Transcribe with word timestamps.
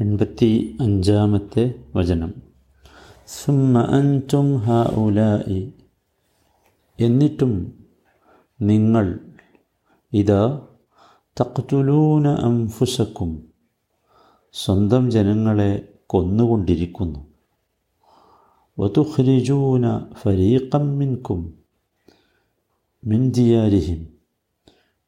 എൺപത്തി 0.00 0.76
അഞ്ചാമത്തെ 0.80 1.74
വചനം. 1.96 2.34
സുമ്മ 3.26 3.78
അന്റും 3.78 4.56
ഹ 4.56 4.70
ഉലായി 4.94 5.72
എന്നിട്ടും 7.00 7.72
നിങ്ങൾ 8.62 9.18
ഇതാ 10.12 10.66
തക്തുലൂന 11.40 12.28
അംഫുസക്കും 12.28 13.44
സ്വന്തം 14.52 15.10
ജനങ്ങളെ 15.10 15.88
കൊന്നുകൊണ്ടിരിക്കുന്നു. 16.06 17.26
വതുഖ്രിജൂന 18.78 19.98
ഫരീഖം 20.12 20.98
മിൻകും 20.98 21.54
മിൻതിയാരിഹിം 23.04 24.08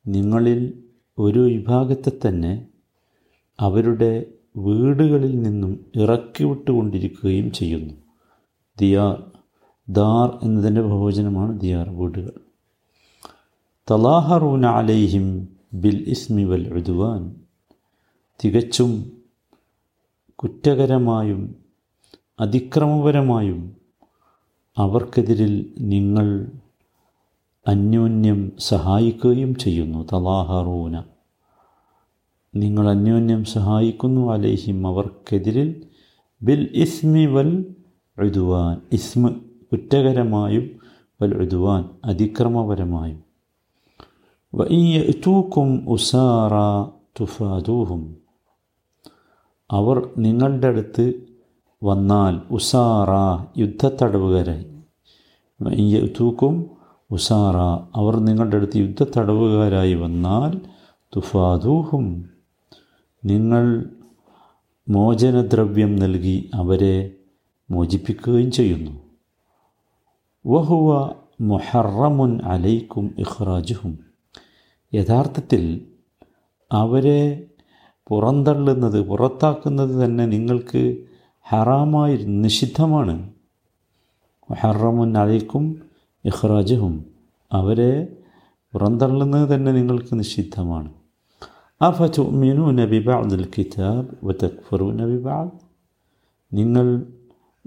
നിങ്ങളിൽ 0.06 0.84
ഒരു 1.18 1.38
വിഭാഗത്തെ 1.38 2.12
തന്നെ 2.28 2.66
അവരുടെ 3.60 4.26
വീടുകളിൽ 4.56 5.42
നിന്നും 5.42 5.84
ഇറക്കി 5.96 6.44
വിട്ടുകൊണ്ടിരിക്കുകയും 6.44 7.52
ചെയ്യുന്നു. 7.52 7.94
ദിയാർ 8.78 9.22
ദാർ 9.88 10.38
എന്നതിന്റെ 10.42 10.80
ബഹുവചനമാണ് 10.80 11.60
ദിയാർ 11.60 11.90
വീടുകൾ. 11.90 12.32
തലാഹറൂന 13.90 14.66
അലൈഹിം 14.66 15.48
ബിൽ 15.74 16.04
ഇസ്മി 16.08 16.44
വൽ 16.44 16.74
ഉദുവാൻ. 16.74 17.34
തികച്ചും 18.44 19.12
കുറ്റകരമായും 20.34 21.54
അതിക്രമപരമായും 22.40 23.76
അവർക്കെതിരിൽ 24.78 25.74
നിങ്ങൾ 25.78 26.46
അന്യോന്യം 27.68 28.52
സഹായിക്കുകയും 28.58 29.54
ചെയ്യുന്നു. 29.54 29.98
തലാഹറൂന. 30.12 31.02
നിങ്ങൾ 32.60 32.90
അന്യോന്യം 32.90 33.44
സഹായിക്കുന്നു. 33.44 34.32
അലേഹിം 34.32 34.86
അവർക്കെതിരിൽ 34.86 35.82
ബിൽ 36.42 36.68
ഇസ്മി 36.74 37.26
വൽ 37.26 37.64
എഴുതുവാൻ 38.18 38.80
ഇസ്മ 38.92 39.28
കുറ്റകരമായും 39.72 40.70
വൽ 41.22 41.34
എഴുതുവാൻ 41.34 41.88
അതിക്രമപരമായും. 42.04 43.22
വയ്യൂക്കും 44.54 45.90
ഉസാറ 45.90 46.50
തുഫാദൂഹും. 47.20 48.16
അവർ 49.70 50.08
നിങ്ങളുടെ 50.18 50.66
അടുത്ത് 50.66 51.12
വന്നാൽ 51.84 52.40
ഉസാറ 52.50 53.08
യുദ്ധത്തടവുകാരായി 53.58 54.66
തൂക്കും 56.20 56.70
ഉസാറ 57.10 57.56
അവർ 57.98 58.16
നിങ്ങളുടെ 58.16 58.56
അടുത്ത് 58.56 58.76
യുദ്ധത്തടവുകാരായി 58.76 59.94
വന്നാൽ 59.94 60.60
തുഫാദൂഹും. 61.16 62.35
നിങ്ങൾ 63.26 63.90
മോചനദ്രവ്യം 64.88 65.96
നൽകി 65.96 66.50
അവരെ 66.54 67.10
മോചിപ്പിക്കുകയും 67.70 68.50
ചെയ്യുന്നു. 68.50 69.00
വഹുവ 70.46 71.14
മൊഹറമുൻ 71.40 72.40
അലൈക്കും 72.44 73.14
ഇഖ്റാജുഹും. 73.18 73.98
യഥാർത്ഥത്തിൽ 74.94 75.86
അവരെ 76.72 77.46
പുറന്തള്ളുന്നത് 78.08 79.08
പുറത്താക്കുന്നത് 79.08 80.04
തന്നെ 80.04 80.26
നിങ്ങൾക്ക് 80.26 81.04
ഹറാമായി 81.42 82.16
നിഷിദ്ധമാണ്. 82.16 83.30
ഹറമുൻ 84.60 85.18
അലൈക്കും 85.18 85.82
ഇഖ്റാജുഹും. 86.24 87.04
അവരെ 87.52 88.16
പുറന്തള്ളുന്നത് 88.72 89.54
തന്നെ 89.54 89.72
നിങ്ങൾക്ക് 89.72 90.18
നിഷിദ്ധമാണ്. 90.18 90.92
അഫതുമിനൂന 91.80 92.84
ബിബാദ് 92.84 93.44
കിതാബ് 93.58 94.08
വതക്ഫറൂന 94.24 95.06
ബിബാദ് 95.06 95.50
നിങ്ങൾ 96.52 97.06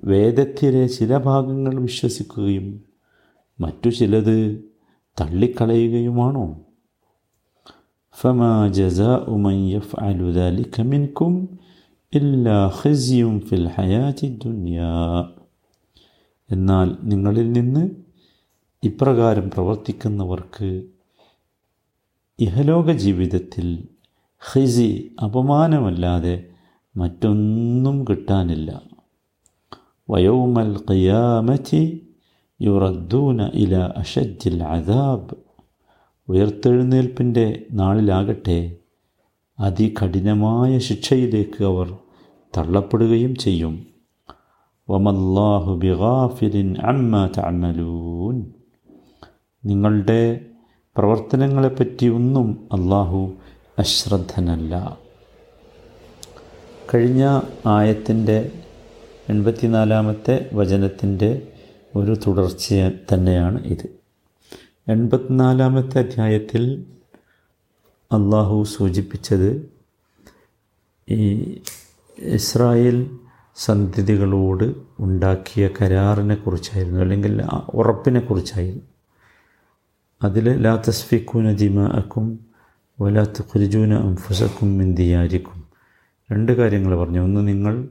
വേദത്തിലെ 0.03 0.87
ചില 0.87 1.17
ഭാഗങ്ങൾ 1.17 1.79
വിശ്വസിക്കുകയും 1.79 2.83
മറ്റു 3.59 3.89
ചിലത് 3.89 4.63
തള്ളിക്കളയുകയുമാണോ? 5.21 6.59
ഫമാ 8.13 8.67
ജസാ 8.67 9.25
ഉമൻ 9.27 9.69
യഫ് 9.69 9.95
അലുദാലിക്ക 9.99 10.81
മിൻകും 10.81 11.59
ഇല്ലാ 12.13 12.71
ഖസിയും 12.83 13.41
ഫിൽ 13.41 13.67
ഹയാതി 13.67 14.39
ദുനിയാ. 14.45 15.25
എന്നാൽ 16.51 16.97
നിങ്ങളിൽ 17.03 17.51
നിന്ന് 17.51 17.89
ഇപ്രകാരം 18.83 19.51
പ്രവർത്തിക്കുന്നവർക്ക് 19.51 20.83
ഇഹലോക 22.39 22.91
ജീവിതത്തിൽ 22.91 23.87
ഹിസി 24.51 25.15
അപമാനമല്ലാതെ 25.23 26.43
മറ്റൊന്നും 26.97 28.05
കിട്ടാനില്ല. 28.09 28.81
വയോമൽ 30.09 30.79
ഖിയാമത്തി 30.91 32.07
യുറദ്ദൂന 32.61 33.49
ഇല 33.53 33.75
അഷദ്ദിൽ 33.75 34.63
അദാബ്. 34.63 35.35
ഉയർത്തെഴുന്നേൽപ്പിന്റെ 36.27 37.65
നാളിലാകട്ടെ 37.71 38.75
അതികഠിനമായ 39.59 40.79
ശിക്ഷയിലേക്ക് 40.79 41.63
അവർ 41.63 41.97
തള്ളപ്പെടുകയും 42.57 43.35
ചെയ്യും. 43.35 43.87
വമല്ലാഹു 44.89 45.73
ബിഗാഫിലിൻ 45.73 46.75
അമ്മ 46.77 47.29
തഅമലൂൻ. 47.37 48.45
നിങ്ങളുടെ 49.65 50.45
പ്രവർത്തനങ്ങളെപ്പറ്റി 50.97 52.05
ഒന്നും 52.05 52.67
അള്ളാഹു 52.71 53.33
അശ്രദ്ധനല്ല. 53.79 54.97
കഴിഞ്ഞ 56.93 57.41
ആയത്തിന്റെ 57.65 58.51
എൺപത്തിനാലാമത്തെ 59.29 60.49
വചനത്തിന്റെ 60.53 61.47
ഒരു 61.95 62.17
തുടർച്ച 62.27 62.73
തന്നെയാണ് 63.13 63.63
ഇത്. 63.63 63.87
എൺപത്തിനാലാമത്തെ 64.87 65.99
അധ്യായത്തിൽ 65.99 66.85
അള്ളാഹു 68.11 68.63
സൂചിപ്പിച്ചത് 68.63 69.71
ഈ 71.09 71.59
ഇസ്രായേൽ 72.17 73.17
സന്ധിതികളോട് 73.55 74.75
ഉണ്ടാക്കിയ 74.99 75.69
കരാറിനെ 75.81 76.35
കുറിച്ചായിരുന്നു 76.35 76.99
അല്ലെങ്കിൽ 76.99 77.41
ഉറപ്പിനെ 77.73 78.19
കുറിച്ചായിരുന്നു. 78.19 78.81
അതിൽ 80.23 80.61
ലാ 80.61 80.75
തസ്ഫിക്കൂന 80.75 81.51
ദിമാഅക്കും 81.51 82.48
വലാ 83.01 83.23
തുഖ്രിജൂന 83.23 83.93
അംഫുസക്കും 83.93 84.77
മിന്തിയാരിക്കും 84.77 85.63
രണ്ട് 86.31 86.51
കാര്യങ്ങൾ 86.51 86.95
പറഞ്ഞു. 86.95 87.19
ഒന്ന് 87.19 87.47
നിങ്ങൾ 87.47 87.87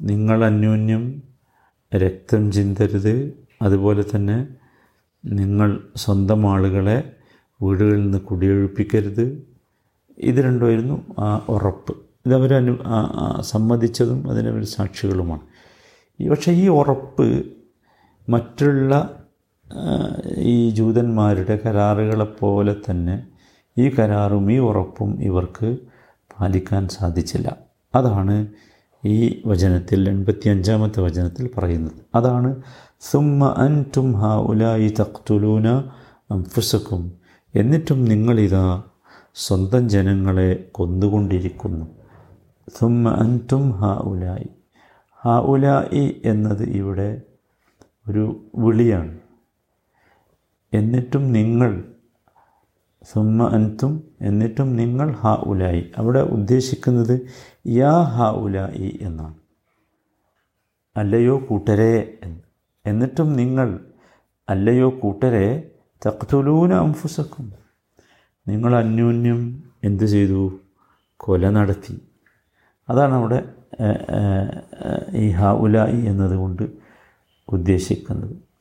നിങ്ങൾ 0.00 0.44
അന്യോന്യം 0.44 1.22
രക്തം 1.96 2.52
ചിന്തരുത്. 2.52 3.32
അതുപോലെ 3.62 4.04
തന്നെ 4.14 4.46
നിങ്ങൾ 5.24 5.80
സ്വന്തം 5.96 6.50
ആളുകളെ 6.52 7.12
വീടുകളിൽ 7.62 8.02
നിന്ന് 8.02 8.18
കുടിയൊഴിപ്പിക്കരുത്. 8.18 9.42
ഇത് 10.18 10.34
രണ്ടുമായിരുന്നു 10.34 11.14
ആ 11.18 11.40
ഉറപ്പ്. 11.48 11.96
ഇതവർ 12.26 12.54
അനു 12.54 12.78
സമ്മതിച്ചതും 13.40 14.30
അതിനവർ 14.30 14.64
സാക്ഷികളുമാണ്. 14.64 15.44
പക്ഷേ 16.30 16.52
ഈ 16.52 16.68
ഉറപ്പ് 16.68 17.46
മറ്റുള്ള 18.28 19.10
ഈ 20.38 20.70
ജൂതന്മാരുടെ 20.70 21.60
കരാറുകളെപ്പോലെ 21.66 22.76
തന്നെ 22.90 23.31
ഈ 23.78 23.88
കരാറും 23.88 24.52
ഈ 24.52 24.58
ഉറപ്പും 24.58 25.22
ഇവർക്ക് 25.22 25.76
പാലിക്കാൻ 26.40 26.88
സാധിച്ചില്ല. 26.88 27.56
അതാണ് 27.94 28.46
ഈ 29.04 29.42
വചനത്തിൽ 29.46 30.08
എൺപത്തി 30.08 30.48
അഞ്ചാമത്തെ 30.48 31.00
വചനത്തിൽ 31.00 31.50
പറയുന്നത്. 31.58 31.92
അതാണ് 32.14 32.62
സുമ്മ 33.00 33.54
അൻ 33.58 33.84
ടും 33.96 34.12
ഹ 34.12 34.26
ഉലായി 34.26 34.94
തഖ്തുലൂന 35.00 35.68
അംഫുസക്കും 36.30 37.12
എന്നിട്ടും 37.54 38.04
നിങ്ങളിതാ 38.04 38.82
സ്വന്തം 39.34 39.88
ജനങ്ങളെ 39.88 40.68
കൊന്നുകൊണ്ടിരിക്കുന്നു. 40.72 41.86
സുമ്മ 42.78 43.08
അൻ 43.08 43.40
ടും 43.52 43.70
ഹ 43.70 43.84
ഉലായി 43.84 44.48
ഹ 45.24 45.28
ഉലായി 45.28 46.22
എന്നത് 46.24 46.62
ഇവിടെ 46.62 47.22
ഒരു 48.08 48.46
വിളിയാണ്. 48.54 49.18
എന്നിട്ടും 50.74 51.32
നിങ്ങൾ 51.32 51.91
സുമ്മ 53.10 53.46
അൻതും 53.54 53.92
എന്നിട്ടും 54.20 54.68
നിങ്ങൾ 54.76 55.08
ഹ 55.12 55.34
ഉലായി. 55.46 55.82
അവിടെ 55.96 56.20
ഉദ്ദേശിക്കുന്നത് 56.36 57.14
യാ 57.66 57.94
ഹ 58.14 58.28
ഉലായി 58.44 58.98
എന്നാണ്. 59.02 59.34
അല്ലയോ 60.96 61.34
കൂട്ടരെ 61.48 62.18
എന്ന്. 62.22 62.40
എന്നിട്ടും 62.86 63.28
നിങ്ങൾ 63.32 63.68
അല്ലയോ 64.48 64.88
കൂട്ടരെ 65.02 65.46
തക്തുലൂന 66.06 66.72
അംഫുസക്കും 66.74 67.52
നിങ്ങൾ 68.48 68.72
അന്യോന്യം 68.76 69.40
എന്തു 69.84 70.04
ചെയ്തു? 70.04 70.40
കൊല 71.16 71.50
നടത്തി. 71.50 71.96
അതാണ് 72.88 73.14
അവിടെ 73.14 73.38
ഈ 75.16 75.30
ഹ 75.30 75.50
ഉലായി 75.64 76.00
എന്നതുകൊണ്ട് 76.06 76.64
ഉദ്ദേശിക്കുന്നത്. 77.48 78.51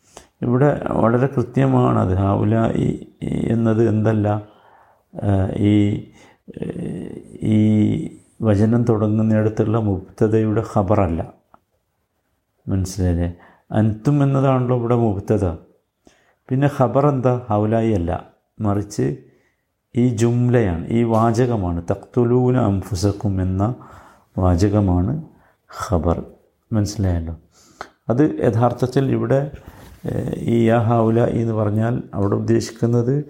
ഇവിടെ 0.41 0.69
വളരെ 0.89 1.27
കൃത്യമാണത് 1.27 2.13
അത്. 2.13 2.39
ഉലായി 2.41 3.07
എന്നത് 3.23 3.87
എന്തല്ല 3.89 4.27
ഈ 5.57 5.75
ഈ 7.53 7.59
വചനം 8.41 8.83
തുടങ്ങുന്നിടത്തുള്ള 8.83 9.77
മുക്തതയുടെ 9.79 10.63
ഖബറല്ല. 10.75 11.33
മനസ്സിലായില്ലേ? 12.67 13.33
അൻത്തും 13.71 14.23
എന്നതാണല്ലോ 14.23 14.77
ഇവിടെ 14.77 14.95
മുക്തത 14.95 15.45
പിന്നെ 16.49 16.69
ഖബർ 16.79 17.07
എന്താ 17.07 17.33
ഹൗലായി 17.49 17.91
അല്ല. 17.91 18.11
മറിച്ച് 18.59 19.17
ഈ 19.95 20.07
ജുംലയാണ് 20.07 20.87
ഈ 20.87 21.03
വാചകമാണ്. 21.03 21.83
തക്തുലൂന 21.91 22.57
അംഫുസക്കും 22.57 23.41
എന്ന 23.41 23.75
വാചകമാണ് 24.37 25.13
ഖബർ. 25.89 26.17
മനസ്സിലായല്ലോ? 26.73 27.35
അത് 28.09 28.21
യഥാർത്ഥത്തിൽ 28.43 29.11
ഇവിടെ 29.11 29.39
ഈ 30.37 30.65
യാ 30.65 30.77
ഹൗല 30.77 31.25
എന്ന് 31.25 31.53
പറഞ്ഞാൽ 31.53 32.03
അവിടെ 32.13 32.35
ഉദ്ദേശിക്കുന്നത് 32.35 33.25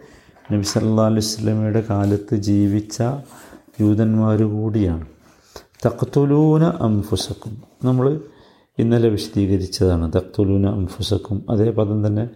നബി 0.53 0.61
സല്ലാ 0.61 1.05
അലൈഹി 1.05 1.19
സ്വലമയുടെ 1.19 1.83
കാലത്ത് 1.89 2.35
ജീവിച്ച 2.35 3.03
യൂതന്മാർ 3.81 4.43
കൂടിയാണ്. 4.43 5.05
തക്തുലൂന 5.85 6.63
അംഫുസക്കും. 6.63 7.57
നമ്മൾ 7.83 8.19
ഇന്നലെ 8.79 9.09
വിശദീകരിച്ചതാണ്. 9.09 10.11
തക്തുലൂന 10.15 10.67
അംഫുസക്കും. 10.67 11.45
അതേ 11.49 11.71
പദം 11.71 12.07
തന്നെ 12.07 12.29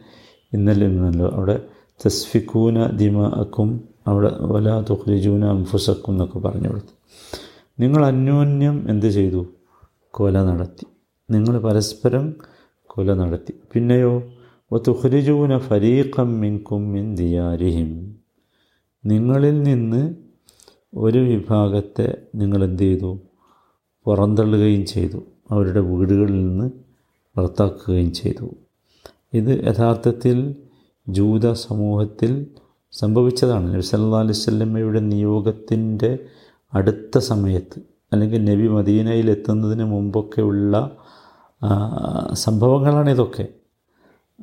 ഇന്നലെ 0.54 0.86
ഇന്നല്ലോ. 0.86 1.30
അവിടെ 1.30 1.62
തസ്ഫിക്കൂന 2.06 2.86
ദിമാക്കും 2.86 3.84
അവിടെ 4.08 4.32
വല 4.42 4.82
തുഖ്രിജൂന 4.82 5.46
അംഫുസക്കും 5.46 6.12
എന്നൊക്കെ 6.12 6.40
പറഞ്ഞു 6.40 6.68
കൊടുത്തു. 6.68 6.96
നിങ്ങൾ 7.80 8.06
അന്യോന്യം 8.06 8.90
എന്ത് 8.90 9.06
ചെയ്തു? 9.06 9.46
കൊല 10.12 10.44
നടത്തി. 10.44 10.86
നിങ്ങൾ 11.32 11.60
പരസ്പരം 11.60 12.36
കൊല 12.96 13.14
നടത്തി. 13.14 13.54
പിന്നെയോ 13.74 14.24
തുഖ്രിജൂന 14.78 15.58
ഫരീഖം 15.58 16.40
മിൻകും 16.40 16.94
മിൻ 16.94 17.16
ദിയാരിഹിം. 17.16 18.16
നിങ്ങളിൽ 19.06 19.64
നിന്ന് 19.64 20.16
ഒരു 20.96 21.20
വിഭാഗത്തെ 21.20 22.18
നിങ്ങൾ 22.36 22.64
എന്ത് 22.64 22.84
ചെയ്തു? 22.84 23.20
പുറന്തള്ളുകയും 24.06 24.86
ചെയ്തു. 24.86 25.24
അവരുടെ 25.52 25.80
വീടുകളിൽ 25.80 26.48
നിന്ന് 26.48 26.70
പുറത്താക്കുകയും 27.36 28.14
ചെയ്തു. 28.14 28.50
ഇത് 29.34 29.66
യഥാർത്ഥത്തിൽ 29.66 30.56
ജൂത 31.10 31.52
സമൂഹത്തിൽ 31.52 32.48
സംഭവിച്ചതാണ്. 32.92 33.74
നബി 33.74 33.82
സല്ലാ 33.82 34.20
അലൈഹി 34.20 34.34
സ്വല്ലമ്മയുടെ 34.34 35.00
നിയോഗത്തിന്റെ 35.00 36.20
അടുത്ത 36.74 37.18
സമയത്ത് 37.18 37.80
അല്ലെങ്കിൽ 38.14 38.46
നബി 38.46 38.68
മദീനയിൽ 38.68 39.30
എത്തുന്നതിന് 39.30 39.84
മുമ്പൊക്കെയുള്ള 39.84 40.98
സംഭവങ്ങളാണ് 42.34 43.10
ഇതൊക്കെ. 43.10 43.48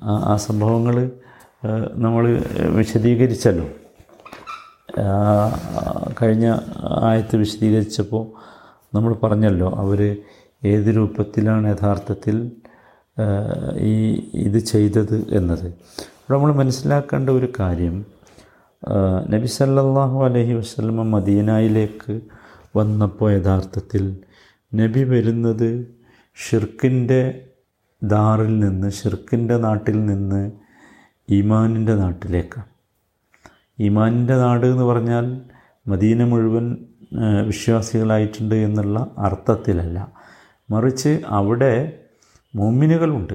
ആ 0.04 0.36
സംഭവങ്ങൾ 0.36 1.10
നമ്മൾ 1.92 2.42
വിശദീകരിച്ചല്ലോ. 2.70 3.66
കഴിഞ്ഞ 6.22 6.56
ആയത്ത് 7.02 7.36
വിശദീകരിച്ചപ്പോൾ 7.36 8.24
നമ്മൾ 8.96 9.14
പറഞ്ഞല്ലോ 9.14 9.70
അവർ 9.70 10.16
ഏത് 10.64 10.96
രൂപത്തിലാണ് 10.96 11.76
യഥാർത്ഥത്തിൽ 11.76 12.52
ഈ 13.78 13.94
ഇത് 14.34 14.58
ചെയ്തത് 14.58 15.26
എന്നത്. 15.30 15.66
ഇവിടെ 15.66 16.32
നമ്മൾ 16.32 16.52
മനസ്സിലാക്കേണ്ട 16.52 17.30
ഒരു 17.30 17.52
കാര്യം 17.60 18.06
നബി 19.30 19.46
സല്ലാഹു 19.46 20.24
അലഹി 20.24 20.52
വസ്ലമ 20.52 21.02
മദീനയിലേക്ക് 21.02 22.20
വന്നപ്പോൾ 22.76 23.32
യഥാർത്ഥത്തിൽ 23.32 24.16
നബി 24.74 25.04
വരുന്നത് 25.04 26.01
ഷിർക്കിന്റെ 26.34 27.48
ദാറിൽ 28.02 28.58
നിന്ന് 28.58 28.90
ഷിർക്കിന്റെ 28.90 29.56
നാട്ടിൽ 29.56 30.06
നിന്ന് 30.06 30.52
ഈമാനിന്റെ 31.30 31.94
നാട്ടിലേക്കാണ്. 31.94 32.66
ഈമാനിന്റെ 33.80 34.36
നാട് 34.36 34.66
എന്ന് 34.66 34.84
പറഞ്ഞാൽ 34.84 35.42
മദീന 35.86 36.24
മുഴുവൻ 36.24 36.76
വിശ്വാസികളായിട്ടുണ്ട് 37.46 38.54
എന്നുള്ള 38.54 39.14
അർത്ഥത്തിലല്ല. 39.18 40.12
മറിച്ച് 40.70 41.22
അവിടെ 41.26 42.04
മോമിനുകളുണ്ട്. 42.54 43.34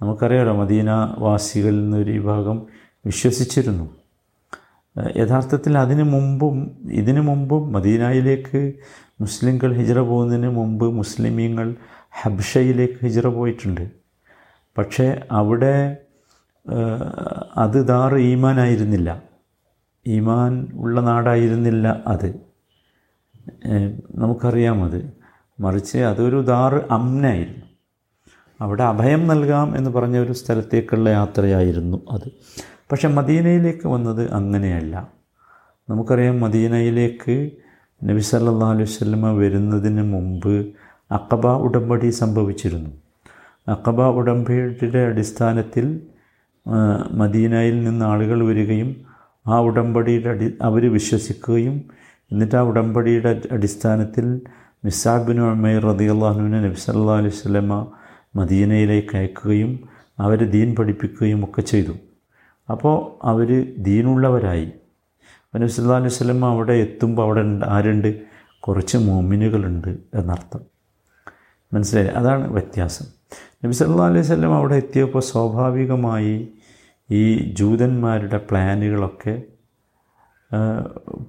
നമുക്കറിയാലോ 0.00 0.56
മദീന 0.56 0.90
വാസികളിൽ 1.18 1.82
നിന്നൊരു 1.82 2.10
വിഭാഗം 2.10 2.66
വിശ്വസിച്ചിരുന്നു. 3.06 3.99
യഥാർത്ഥത്തിൽ 5.16 5.78
അതിനു 5.78 6.02
മുമ്പും 6.02 6.76
ഇതിനു 6.90 7.20
മുമ്പും 7.20 7.72
മദീനയിലേക്ക് 7.72 8.72
മുസ്ലിങ്ങൾ 9.20 9.74
ഹിജറ 9.74 9.98
പോകുന്നതിന് 9.98 10.48
മുമ്പ് 10.48 10.94
മുസ്ലിമീങ്ങൾ 10.94 11.74
ഹബ്ഷയിലേക്ക് 12.22 13.04
ഹിജറ 13.04 13.26
പോയിട്ടുണ്ട്. 13.26 13.90
പക്ഷേ 14.78 15.20
അവിടെ 15.32 15.96
അത് 17.56 17.86
ദാർ 17.88 18.16
ഈമാനായിരുന്നില്ല. 18.16 19.22
ഈമാൻ 20.06 20.68
ഉള്ള 20.74 21.00
നാടായിരുന്നില്ല 21.00 22.02
അത്. 22.06 22.34
നമുക്കറിയാം 24.14 24.84
അത്. 24.84 25.12
മറിച്ച് 25.60 25.98
അതൊരു 25.98 26.40
ദാർ 26.40 26.86
അമ്നായിരുന്നു 26.90 27.66
അവിടെ 28.60 28.82
അഭയം 28.82 29.26
നൽകാം 29.28 29.76
എന്ന് 29.76 29.90
പറഞ്ഞ 29.90 30.18
ഒരു 30.18 30.32
സ്ഥലത്തേക്കുള്ള 30.32 31.08
യാത്രയായിരുന്നു 31.08 32.02
അത്. 32.10 32.30
പക്ഷെ 32.90 33.08
മദീനയിലേക്ക് 33.08 33.86
വന്നത് 33.88 34.22
അങ്ങനെയല്ല. 34.38 34.94
നമുക്കറിയാം 35.88 36.36
മദീനയിലേക്ക് 36.40 37.36
നബി 38.08 38.22
സല്ലാ 38.28 38.68
അലൈഹി 38.74 38.88
വസല്ലമ 38.90 39.30
വരുന്നതിന് 39.40 40.02
മുമ്പ് 40.12 40.54
അക്കബ 41.16 41.46
ഉടമ്പടി 41.66 42.08
സംഭവിച്ചിരുന്നു. 42.22 42.90
അക്കബ 43.74 44.00
ഉടമ്പടിയുടെ 44.20 45.02
അടിസ്ഥാനത്തിൽ 45.10 45.86
മദീനയിൽ 47.22 47.76
നിന്ന് 47.84 48.04
ആളുകൾ 48.04 48.38
വരികയും 48.48 48.90
ആ 49.48 49.56
ഉടമ്പടിയുടെ 49.68 50.28
അടി 50.34 50.46
അവർ 50.68 50.82
വിശ്വസിക്കുകയും 50.96 51.76
എന്നിട്ട് 52.30 52.56
ആ 52.56 52.62
ഉടമ്പടിയുടെ 52.70 53.32
അടിസ്ഥാനത്തിൽ 53.56 54.26
മിസാബിന് 54.84 55.42
ഉമൈർ 55.54 55.86
അള്ളാഹുവിനെ 55.86 56.60
നബി 56.66 56.78
സല്ലാ 56.86 57.16
അലൈഹി 57.22 57.34
വസല്ലമ 57.36 57.72
മദീനയിലേക്ക് 58.40 59.14
അയക്കുകയും 59.20 59.72
അവരെ 60.18 60.46
ദീൻ 60.54 60.68
പഠിപ്പിക്കുകയും 60.78 61.40
ഒക്കെ 61.44 61.62
ചെയ്തു. 61.72 61.94
അപ്പോൾ 62.70 63.26
അവർ 63.26 63.48
ദീനുള്ളവരായി. 63.78 64.66
നബി 65.56 65.66
സല്ലല്ലാഹു 65.66 66.00
അലൈഹി 66.00 66.14
വസല്ലമ 66.14 66.46
അവിടെ 66.46 66.72
എത്തുമ്പോൾ 66.72 67.22
അവിടെ 67.22 67.40
ഉണ്ട് 67.40 67.66
ആരുണ്ട്? 67.68 68.10
കുറച്ച് 68.60 68.98
മോമിനുകളുണ്ട് 68.98 69.88
എന്നർത്ഥം. 70.14 70.60
മനസ്സിലായി 71.74 72.08
അതാണ് 72.08 72.52
വ്യത്യാസം. 72.52 73.06
നബി 73.64 73.72
സല്ലല്ലാഹു 73.72 74.10
അലൈഹി 74.10 74.26
വസല്ലം 74.26 74.54
അവിടെ 74.54 74.74
എത്തിയപ്പോൾ 74.74 75.22
സ്വാഭാവികമായി 75.22 76.34
ഈ 77.10 77.22
ജൂതന്മാരുടെ 77.54 78.40
പ്ലാനുകളൊക്കെ 78.50 79.34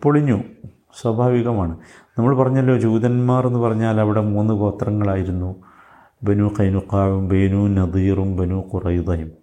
പൊളിഞ്ഞു. 0.04 0.38
സ്വാഭാവികമാണ്. 1.02 1.74
നമ്മൾ 2.18 2.38
പറഞ്ഞല്ലോ 2.38 2.80
ജൂതന്മാർ 2.80 3.48
എന്ന് 3.48 3.60
പറഞ്ഞാൽ 3.60 4.00
അവിടെ 4.00 4.22
മൂന്ന് 4.22 4.54
ഗോത്രങ്ങളായിരുന്നു. 4.54 5.56
ബനു 6.24 6.52
ഖൈനുഖാവും 6.60 7.28
ബനു 7.28 7.62
നദീറും 7.78 8.38
ബനു 8.38 8.60
ഉം, 8.74 9.41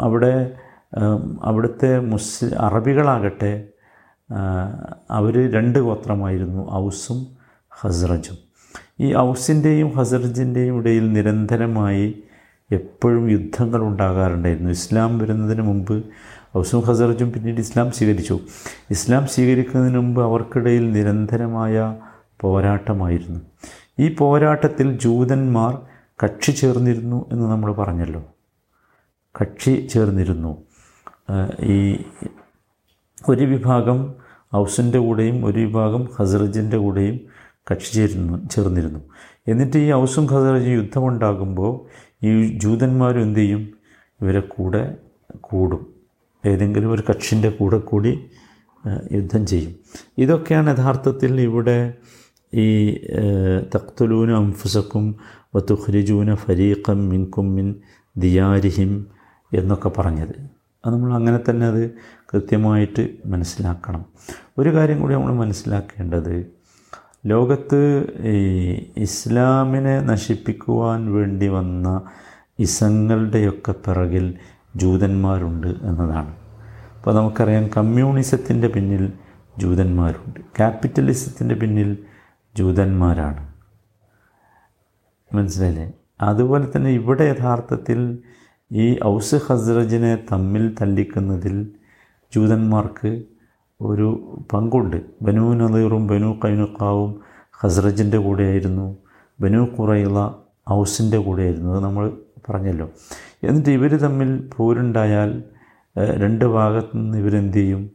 അവിടെ 0.00 0.50
അവിടുത്തെ 1.42 2.00
മുസ് 2.00 2.44
അറബികളാകട്ടെ 2.44 3.52
അവർ 5.10 5.52
രണ്ട് 5.52 5.78
ഗോത്രമായിരുന്നു 5.78 6.72
ഔസും 6.74 7.26
ഹസ്രജും. 7.70 8.36
ഈ 9.00 9.14
ഔസിന്റെയും 9.14 9.88
ഹസർജിന്റെയും 9.96 10.78
ഇടയിൽ 10.78 11.12
നിരന്തരമായി 11.12 12.22
എപ്പോഴും 12.72 13.30
യുദ്ധങ്ങൾ 13.30 13.80
ഉണ്ടാകാറുണ്ടായിരുന്നു. 13.82 14.70
ഇസ്ലാം 14.70 15.18
വരുന്നതിന് 15.18 15.62
മുമ്പ് 15.62 16.04
ഔസും 16.58 16.80
ഹസർജും 16.80 17.32
പിന്നീട് 17.32 17.60
ഇസ്ലാം 17.60 17.92
സ്വീകരിച്ചു. 17.92 18.36
ഇസ്ലാം 18.90 19.26
സ്വീകരിക്കുന്നതിന് 19.26 19.98
മുമ്പ് 19.98 20.22
അവർക്കിടയിൽ 20.22 20.92
നിരന്തരമായ 20.92 21.96
പോരാട്ടമായിരുന്നു. 22.40 23.40
ഈ 23.98 24.14
പോരാട്ടത്തിൽ 24.14 24.98
ജൂതന്മാർ 24.98 25.72
കക്ഷി 26.24 26.50
ചേർന്നിരുന്നു 26.50 27.26
എന്ന് 27.32 27.46
നമ്മൾ 27.50 27.72
പറഞ്ഞല്ലോ. 27.72 28.22
കക്ഷി 29.34 29.88
ചേർന്നിരുന്നു. 29.92 30.52
ഈ 31.62 31.96
ഒരു 33.28 33.44
വിഭാഗം 33.44 34.14
ഔസിന്റെ 34.56 34.98
കൂടെയും 34.98 35.46
ഒരു 35.46 35.58
വിഭാഗം 35.58 36.08
ഹസറജിന്റെ 36.18 36.76
കൂടെയും 36.76 37.20
കക്ഷി 37.70 37.92
ചേരുന്നു 37.92 38.48
ചേർന്നിരുന്നു. 38.48 39.00
എന്നിട്ട് 39.48 39.76
ഈ 39.76 39.92
ഔസും 39.92 40.24
ഖസറജും 40.24 40.72
യുദ്ധമുണ്ടാകുമ്പോൾ 40.72 41.72
ഈ 42.26 42.58
ജൂതന്മാരും 42.58 43.22
എന്ത് 43.22 43.38
ചെയ്യും? 43.38 43.62
ഇവരെ 44.20 44.40
കൂടെ 44.40 44.96
കൂടും. 45.40 45.86
ഏതെങ്കിലും 46.46 46.92
ഒരു 46.92 47.02
കക്ഷിന്റെ 47.10 47.50
കൂടെ 47.50 47.78
കൂടി 47.78 48.12
യുദ്ധം 49.12 49.46
ചെയ്യും. 49.46 49.72
ഇതൊക്കെയാണ് 50.18 50.78
യഥാർത്ഥത്തിൽ 50.78 51.40
ഇവിടെ 51.40 51.94
ഈ 52.54 52.68
തക്തുലൂന 53.74 54.30
അംഫുസക്കും 54.32 55.14
വത്തുഖ്രിജൂന 55.56 56.34
ഫരീഖം 56.34 57.08
മിൻകും 57.08 57.54
മിൻ 57.54 57.74
ദിയാരിഹിം 58.16 59.19
എന്നൊക്കെ 59.54 59.88
പറഞ്ഞത്. 59.88 60.50
അത് 60.86 60.94
നമ്മൾ 60.94 61.14
അങ്ങനെ 61.14 61.50
തന്നെ 61.50 61.66
അത് 61.66 61.90
കൃത്യമായിട്ട് 62.32 63.08
മനസ്സിലാക്കണം. 63.26 64.04
ഒരു 64.58 64.74
കാര്യം 64.74 65.00
കൂടി 65.00 65.14
നമ്മൾ 65.14 65.34
മനസ്സിലാക്കേണ്ടത് 65.34 66.46
ലോകത്ത് 67.26 68.12
ഈ 68.26 68.70
ഇസ്ലാമിനെ 68.96 70.00
നശിപ്പിക്കുവാൻ 70.00 71.12
വേണ്ടി 71.12 71.48
വന്ന 71.48 72.02
ഇസങ്ങളുടെയൊക്കെ 72.58 73.72
പിറകിൽ 73.72 74.34
ജൂതന്മാരുണ്ട് 74.76 75.66
എന്നതാണ്. 75.66 76.36
അപ്പോൾ 76.96 77.14
നമുക്കറിയാം 77.14 77.68
കമ്മ്യൂണിസത്തിന്റെ 77.76 78.68
പിന്നിൽ 78.68 79.12
ജൂതന്മാരുണ്ട്. 79.58 80.40
ക്യാപിറ്റലിസത്തിന്റെ 80.40 81.54
പിന്നിൽ 81.54 81.96
ജൂതന്മാരാണ്. 82.56 83.52
മനസ്സിലായില്ലേ? 85.34 85.92
അതുപോലെ 86.20 86.68
തന്നെ 86.76 86.90
ഇവിടെ 86.90 87.24
യഥാർത്ഥത്തിൽ 87.24 88.18
ഈ 88.72 88.98
ഔസ് 89.04 89.34
ഹസ്രജിനെ 89.34 90.18
തമ്മിൽ 90.32 90.74
തല്ലിക്കുന്നതിൽ 90.80 91.70
ജൂതന്മാർക്ക് 92.36 93.22
ഒരു 93.80 94.08
പങ്കുണ്ട്. 94.52 94.96
ബനു 95.22 95.54
നദീറും 95.54 96.06
ബനു 96.06 96.40
കൈനുക്കാവും 96.44 97.20
ഹസ്രജിന്റെ 97.52 98.18
കൂടെയായിരുന്നു. 98.18 98.96
ബനു 99.40 99.58
കുറയുള്ള 99.58 100.44
ഔസിന്റെ 100.70 101.18
കൂടെയായിരുന്നു. 101.18 101.70
അത് 101.72 101.84
നമ്മൾ 101.84 102.04
പറഞ്ഞല്ലോ. 102.48 102.90
എന്നിട്ട് 103.44 103.70
ഇവർ 103.70 103.96
തമ്മിൽ 103.96 104.50
പോരുണ്ടായാൽ 104.56 105.42
രണ്ട് 105.98 106.44
ഭാഗത്തു 106.44 106.96
നിന്ന് 106.96 107.18
ഇവരെന്ത് 107.18 107.56
ചെയ്യും? 107.56 107.90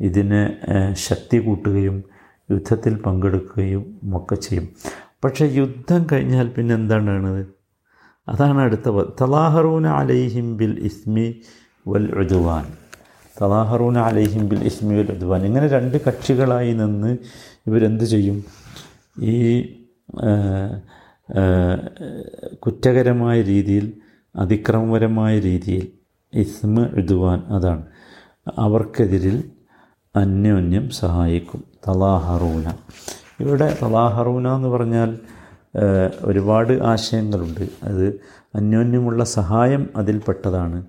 ഇതിനെ 0.00 0.56
ശക്തി 0.92 1.38
കൂട്ടുകയും 1.38 2.04
യുദ്ധത്തിൽ 2.50 2.94
പങ്കെടുക്കുകയും 2.94 4.00
ഒക്കെ 4.16 4.34
ചെയ്യും. 4.34 4.68
പക്ഷേ 5.24 5.46
യുദ്ധം 5.46 6.06
കഴിഞ്ഞാൽ 6.12 6.48
പിന്നെ 6.48 6.74
എന്താണ് 6.74 7.46
അതാണ് 8.28 8.60
അടുത്ത 8.60 8.88
തലാഹറൂന 9.20 9.86
അലൈഹിം 9.86 10.56
ബിൽ 10.56 10.80
ഇസ്മി 10.82 11.40
വൽ 11.88 12.18
ഉദ്വാൻ. 12.18 12.66
തലാഹറൂന 13.42 13.98
അലൈഹിം 13.98 14.48
ബിൽ 14.48 14.64
ഇസ്മി 14.64 14.94
വൽ 14.94 15.10
ഉദ്വാൻ. 15.12 15.46
ഇങ്ങനെ 15.46 15.68
രണ്ട് 15.68 15.96
കക്ഷികളായി 16.06 16.72
നിന്ന് 16.72 17.18
ഇവരെന്ത് 17.66 18.04
ചെയ്യും? 18.04 18.44
ഈ 19.22 19.60
കുറ്റകരമായ 22.54 23.42
രീതിയിൽ 23.42 23.92
അതിക്രമപരമായ 24.36 25.38
രീതിയിൽ 25.38 25.88
ഇസ്മ 26.32 26.86
എഴുതുവാൻ 26.86 27.42
അതാണ്. 27.46 27.82
അവർക്കെതിരിൽ 28.58 29.44
അന്യോന്യം 30.16 30.90
സഹായിക്കും. 30.90 31.64
തലാഹറൂന. 31.88 32.72
ഇവിടെ 33.40 33.78
തലാഹറൂന 33.82 34.48
എന്ന് 34.48 34.68
പറഞ്ഞാൽ 34.68 35.18
ഒരുപാട് 36.24 36.72
ആശയങ്ങളുണ്ട്. 36.72 37.68
അത് 37.82 38.20
അന്യോന്യമുള്ള 38.54 39.24
സഹായം 39.24 39.88
അതിൽപ്പെട്ടതാണ് 39.96 40.84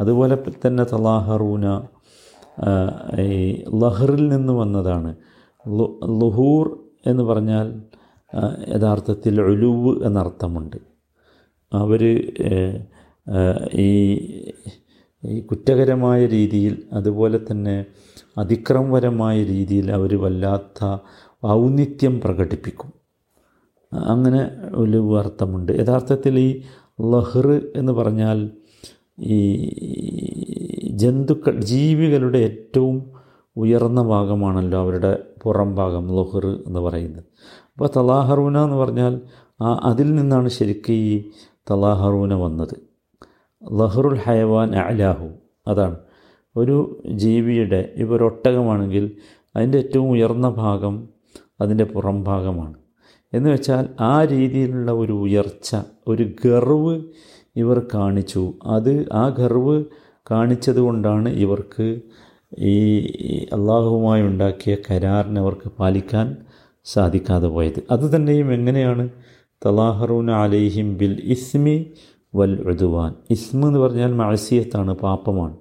അതുപോലെ 0.00 0.38
തന്നെ 0.66 0.84
തലാഹറൂന 0.84 1.80
ഈ 3.20 3.64
ലഹറിൽ 3.82 4.28
നിന്ന് 4.28 4.52
വന്നതാണ്. 4.52 5.16
ലുഹൂർ 6.20 6.78
എന്ന് 7.06 7.22
പറഞ്ഞാൽ 7.22 7.82
യഥാർത്ഥത്തിൽ 8.76 9.42
ഒലുവ് 9.42 10.04
എന്നർത്ഥമുണ്ട്. 10.04 10.76
അവർ 11.72 12.02
ഈ 13.74 15.40
കുറ്റകരമായ 15.40 16.26
രീതിയിൽ 16.26 16.82
അതുപോലെ 16.92 17.40
തന്നെ 17.50 17.84
അതിക്രമപരമായ 18.38 19.42
രീതിയിൽ 19.44 19.92
അവർ 19.92 20.20
വല്ലാത്ത 20.20 20.98
ഔന്നിത്യം 21.46 22.20
പ്രകടിപ്പിക്കും. 22.20 22.92
അങ്ങനെ 23.92 24.50
ഒരു 24.74 25.18
അർത്ഥമുണ്ട് 25.18 25.72
യഥാർത്ഥത്തിൽ 25.72 26.38
ഈ 26.38 26.62
ലഹ്ർ 27.00 27.60
എന്ന് 27.76 27.92
പറഞ്ഞാൽ 27.92 28.50
ഈ 29.20 29.40
ജന്തുക്കൾ 30.92 31.60
ജീവികളുടെ 31.60 32.38
ഏറ്റവും 32.38 33.10
ഉയർന്ന 33.56 34.02
ഭാഗമാണല്ലോ 34.02 34.78
അവരുടെ 34.78 35.18
പുറം 35.42 35.74
ഭാഗം 35.74 36.16
ലഹ്ർ 36.16 36.46
എന്ന് 36.66 36.80
പറയുന്നത്. 36.80 37.24
അപ്പോൾ 37.72 37.90
തലാഹറൂന 37.96 38.58
എന്ന് 38.58 38.76
പറഞ്ഞാൽ 38.76 39.20
ആ 39.60 39.80
അതിൽ 39.84 40.14
നിന്നാണ് 40.14 40.48
ശരിക്കും 40.48 40.92
ഈ 40.92 41.30
തലാഹറൂന 41.70 42.34
വന്നത്. 42.34 42.76
ലഹറുൽ 43.72 44.18
ഹയവാൻ 44.18 44.74
അലാഹു 44.74 45.28
അതാണ്. 45.68 45.96
ഒരു 46.56 47.02
ജീവിയുടെ 47.10 47.92
ഇപ്പോൾ 47.96 48.22
ഒട്ടകമാണെങ്കിൽ 48.22 49.16
അതിന്റെ 49.56 49.78
ഏറ്റവും 49.78 50.10
ഉയർന്ന 50.10 50.48
ഭാഗം 50.48 51.08
അതിന്റെ 51.60 51.84
പുറം 51.84 52.24
ഭാഗമാണ്. 52.24 52.74
എന്ന് 53.32 53.50
വെച്ചാൽ 53.50 53.88
ആ 54.00 54.24
രീതിയിലുള്ള 54.24 54.92
ഒരു 54.92 55.12
ഉയർച്ച 55.12 55.76
ഒരു 56.06 56.30
ഗർവ് 56.44 57.02
ഇവർ 57.56 57.86
കാണിച്ചു. 57.94 58.52
അത് 58.64 59.08
ആ 59.12 59.28
ഗർവ് 59.28 59.84
കാണിച്ചത് 60.30 60.80
കൊണ്ടാണ് 60.80 61.28
ഇവർക്ക് 61.28 62.00
ഈ 62.58 62.98
അള്ളാഹുവുമായി 63.52 64.22
ഉണ്ടാക്കിയ 64.22 64.76
കരാറിനെ 64.90 65.40
അവർക്ക് 65.40 65.72
പാലിക്കാൻ 65.78 66.36
സാധിക്കാതെ 66.84 67.48
പോയത്. 67.48 67.82
അതുതന്നെയും 67.90 68.52
എങ്ങനെയാണ്? 68.52 69.08
തലാഹറൂൻ 69.66 70.30
അലൈഹിം 70.30 70.96
ബിൽ 70.96 71.22
ഇസ്മി 71.24 71.92
വൽ 72.34 72.66
എഴുതുവാൻ 72.66 73.14
ഇസ്മ 73.30 73.66
എന്ന് 73.66 73.78
പറഞ്ഞാൽ 73.78 74.12
മഴസിയത്താണ് 74.12 74.94
പാപമാണ്. 74.94 75.56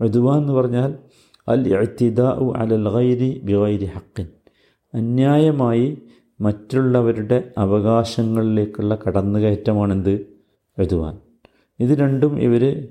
എഴുതുവാൻ 0.00 0.38
എന്ന് 0.38 0.52
പറഞ്ഞാൽ 0.52 0.94
അൽ 1.48 1.68
ഇഅ്തിദാ 1.68 2.52
അലൽ 2.56 2.92
ഗൈരി 2.92 3.40
ബിഗൈരി 3.44 3.84
ഹക്കിൻ. 3.84 4.26
അന്യായമായി 4.94 5.98
മറ്റുള്ളവരുടെ 6.40 7.52
അവകാശങ്ങളിലേക്കുള്ള 7.58 8.98
കടന്നുകയറ്റമാണെന്ത്? 9.08 10.10
എഴുതുവാൻ. 10.78 11.18
ഇത് 11.80 11.98
രണ്ടും 11.98 12.40
ഇവർ 12.40 12.88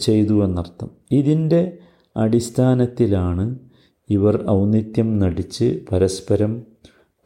ചെയ്തു 0.00 0.44
എന്നർത്ഥം. 0.44 0.90
ഇതിന്റെ 1.10 1.78
അടിസ്ഥാനത്തിലാണ് 2.16 3.58
ഇവർ 4.10 4.44
ഔന്നിത്യം 4.50 5.18
നടിച്ച് 5.18 5.80
പരസ്പരം 5.92 6.62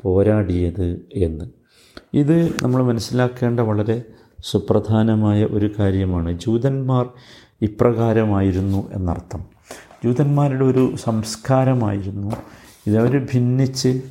പോരാടിയത് 0.02 1.06
എന്ന്. 1.14 1.44
ഇത് 2.14 2.62
നമ്മൾ 2.62 2.82
മനസ്സിലാക്കേണ്ട 2.82 3.60
വളരെ 3.60 4.02
സുപ്രധാനമായ 4.44 5.44
ഒരു 5.44 5.70
കാര്യമാണ്. 5.78 6.38
ജൂതന്മാർ 6.38 7.08
ഇപ്രകാരമായിരുന്നു 7.62 8.92
എന്നർത്ഥം. 8.92 9.40
ജൂതന്മാരുടെ 10.04 10.64
ഒരു 10.64 10.96
സംസ്കാരമായിരുന്നു. 10.96 12.36
ഇതവർ 12.86 13.18
ഭിന്നിച്ച് 13.18 14.02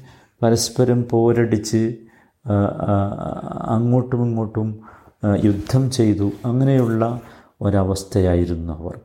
പരസ്പരം 0.41 1.05
പോരടിച്ച് 1.10 1.95
അങ്ങോട്ടും 3.67 4.25
ഇങ്ങോട്ടും 4.25 4.79
യുദ്ധം 5.45 5.91
ചെയ്തു. 5.91 6.31
അങ്ങനെയുള്ള 6.45 7.21
ഒരവസ്ഥയായിരുന്നു 7.62 8.74
അവർ. 8.74 8.95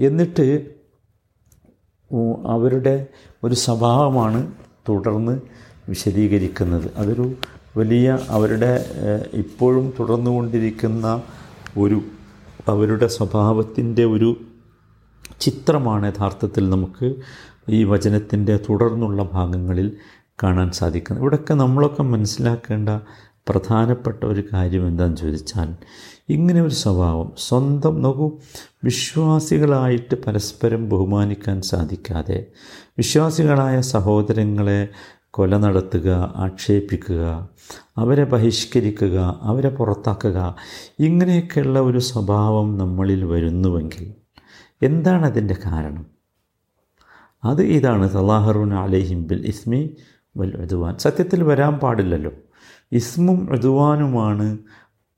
എന്നിട്ട് 0.00 0.46
അവരുടെ 2.46 3.06
ഒരു 3.44 3.54
സ്വഭാവമാണ് 3.54 4.52
തുടർന്ന് 4.88 5.40
വിശദീകരിക്കുന്നത്. 5.88 6.90
അതൊരു 6.96 7.34
വലിയ 7.76 8.18
അവരുടെ 8.28 8.72
ഇപ്പോഴും 9.32 9.92
തുടർന്നുകൊണ്ടിരിക്കുന്ന 9.98 11.22
ഒരു 11.78 12.00
അവരുടെ 12.68 13.06
സ്വഭാവത്തിന്റെ 13.06 14.04
ഒരു 14.04 14.36
ചിത്രമാണ് 15.40 16.06
യഥാർത്ഥത്തിൽ 16.06 16.70
നമുക്ക് 16.70 17.14
ഈ 17.68 17.84
വചനത്തിന്റെ 17.84 18.56
തുടർന്നുള്ള 18.56 19.22
ഭാഗങ്ങളിൽ 19.32 19.96
കാണാൻ 20.42 20.72
സാധിക്കുന്നത് 20.72 21.22
ഇവിടെയൊക്കെ 21.22 21.54
നമ്മളൊക്കെ 21.54 22.02
മനസ്സിലാക്കേണ്ട 22.02 22.88
പ്രധാനപ്പെട്ട 23.48 24.24
ഒരു 24.24 24.44
കാര്യം 24.52 24.88
എന്താണെന്ന് 24.88 25.16
ചോദിച്ചാൽ 25.16 25.76
ഇങ്ങനെ 26.28 26.62
ഒരു 26.62 26.74
സ്വഭാവം. 26.74 27.32
സ്വന്തം 27.38 28.02
നോക്കൂ 28.02 28.38
വിശ്വാസികളായിട്ട് 28.84 30.14
പരസ്പരം 30.26 30.88
ബഹുമാനിക്കാൻ 30.88 31.62
സാധിക്കാതെ 31.62 32.46
വിശ്വാസികളായ 32.98 33.80
സഹോദരങ്ങളെ 33.80 34.88
കൊല 35.30 35.56
നടത്തുക 35.56 36.32
ആക്ഷേപിക്കുക 36.36 37.50
അവരെ 37.98 38.24
ബഹിഷ്കരിക്കുക 38.24 39.38
അവരെ 39.42 39.68
പുറത്താക്കുക 39.68 40.56
ഇങ്ങനെയൊക്കെയുള്ള 40.98 41.80
ഒരു 41.80 41.98
സ്വഭാവം 41.98 42.78
നമ്മളിൽ 42.78 43.24
വരുന്നുവെങ്കിൽ 43.24 44.14
എന്താണ് 44.82 45.26
അതിന്റെ 45.26 45.56
കാരണം? 45.66 46.06
അത് 47.44 47.62
ഇതാണ് 47.62 48.08
സലാഹറുൻ 48.08 48.74
അലൈഹിം 48.74 49.26
ബിൽ 49.26 49.46
ഇസ്മി 49.46 49.96
വൽ 50.36 50.66
സത്യത്തിൽ 50.98 51.42
വരാൻ 51.42 51.74
പാടില്ലല്ലോ. 51.74 52.32
ഇസ്മും 52.92 53.52
ഉദ്വാനുമാണ് 53.52 54.58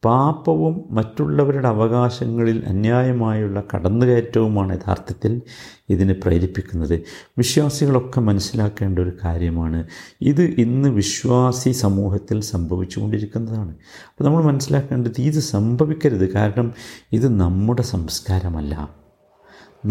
പാപവും 0.04 0.85
മറ്റുള്ളവരുടെ 0.90 1.69
അവകാശങ്ങളിൽ 1.69 2.64
അന്യായമായുള്ള 2.66 3.62
കടന്നുകയറ്റവുമാണ് 3.75 4.76
യഥാർത്ഥത്തിൽ 4.76 5.42
ഇതിനെ 5.90 6.14
പ്രേരിപ്പിക്കുന്നത്. 6.25 7.02
വിശ്വാസികളൊക്കെ 7.38 8.21
മനസ്സിലാക്കേണ്ട 8.21 8.99
ഒരു 8.99 9.12
കാര്യമാണ്. 9.25 9.87
ഇത് 10.21 10.42
ഇന്ന് 10.42 10.88
വിശ്വാസി 10.88 11.71
സമൂഹത്തിൽ 11.71 12.40
സംഭവിച്ചുകൊണ്ടിരിക്കുന്നതാണ്. 12.40 13.71
അപ്പോൾ 13.71 14.25
നമ്മൾ 14.25 14.42
മനസ്സിലാക്കേണ്ടത് 14.42 15.21
ഇത് 15.21 15.38
സംഭവിക്കരുത്. 15.38 16.33
കാരണം 16.33 16.73
ഇത് 17.12 17.40
നമ്മുടെ 17.40 17.83
സംസ്കാരമല്ല. 17.83 18.88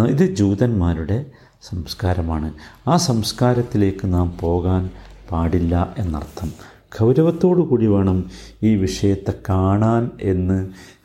ഇത് 0.08 0.36
ജൂതന്മാരുടെ 0.36 1.26
സംസ്കാരമാണ്. 1.62 2.54
ആ 2.88 2.98
സംസ്കാരത്തിലേക്ക് 2.98 4.14
നാം 4.14 4.38
പോകാൻ 4.40 4.90
പാടില്ല 5.32 5.96
എന്നർത്ഥം. 5.98 6.52
ഗൗരവത്തോടു 7.00 7.62
കൂടി 7.62 7.88
വേണം 7.88 8.18
ഈ 8.64 8.76
വിഷയത്തെ 8.76 9.34
കാണാൻ 9.50 10.10
എന്ന് 10.22 10.58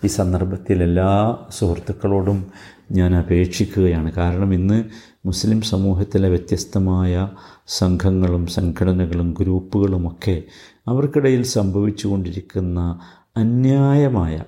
ഈ 0.04 0.06
സന്ദർഭത്തിൽ 0.06 0.82
എല്ലാ 0.82 1.38
സുഹൃത്തുക്കളോടും 1.50 2.46
ഞാൻ 2.92 3.14
അപേക്ഷിക്കുകയാണ്. 3.14 4.12
കാരണം 4.12 4.54
ഇന്ന് 4.54 4.84
മുസ്ലിം 5.26 5.60
സമൂഹത്തിലെ 5.60 6.28
വ്യത്യസ്തമായ 6.28 7.28
സംഘങ്ങളും 7.66 8.46
സംഘടനകളും 8.46 9.36
ഗ്രൂപ്പുകളുമൊക്കെ 9.40 10.42
അവർക്കിടയിൽ 10.88 11.42
സംഭവിച്ചുകൊണ്ടിരിക്കുന്ന 11.42 13.00
അന്യായമായ 13.36 14.42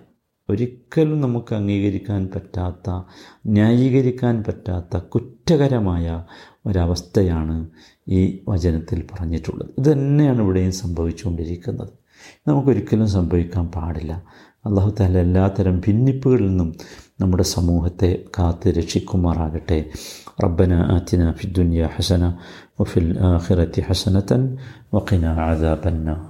ഒരിക്കലും 0.49 1.20
നമുക്ക് 1.20 1.54
അംഗീകരിക്കാൻ 1.54 2.28
പറ്റാത്ത 2.35 2.90
ന്യായീകരിക്കാൻ 3.47 4.44
പറ്റാത്ത 4.49 4.99
കുറ്റകരമായ 4.99 6.25
ഒരവസ്ഥയാണ് 6.68 7.66
ഈ 8.08 8.44
വചനത്തിൽ 8.48 9.04
പറഞ്ഞിട്ടുള്ളത്. 9.12 9.70
ഇത് 9.78 9.92
തന്നെയാണ് 9.92 10.42
ഇവിടെയും 10.42 10.72
സംഭവിച്ചുകൊണ്ടിരിക്കുന്നത്. 10.72 11.88
നമുക്കൊരിക്കലും 12.48 13.08
സംഭവിക്കാൻ 13.08 13.66
പാടില്ല. 13.66 14.22
അള്ളാഹു 14.66 14.94
താല 15.00 15.18
എല്ലാത്തരം 15.18 15.80
ഭിന്നിപ്പുകളിൽ 15.80 16.48
നിന്നും 16.48 16.75
നമ്മുടെ 17.20 17.42
സമൂഹത്തെ 17.42 18.25
കാത്ത് 18.38 18.68
രക്ഷിക്കുമാറാകട്ടെ. 18.68 19.84
റബ്ബന 20.44 20.72
ആത്തിന 20.72 21.32
ഫിദ്ദുനിയ 21.32 21.88
ഹസന 21.96 22.34
വഫിൽ 22.80 23.18
ഹസനത്തൻ 23.88 24.56
വഖിന 24.94 25.26
ആദാബന്നാർ 25.26 26.27